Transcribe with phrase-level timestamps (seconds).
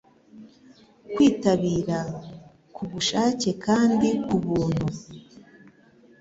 [1.13, 1.99] Kwitabira
[2.75, 4.85] kubushake kandi kubuntu.